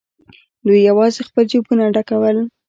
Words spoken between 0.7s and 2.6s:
یوازې خپل جېبونه ډکول.